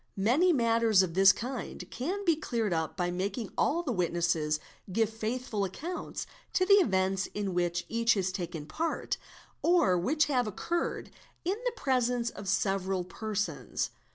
[0.17, 4.59] Many matters of this kind can be cleared up by making all the witnesses
[4.91, 6.25] give faithful accounts
[6.59, 9.17] of the events in which each has 4 taken part,
[9.61, 11.11] or which have occurred
[11.45, 13.91] in the presence of several persons.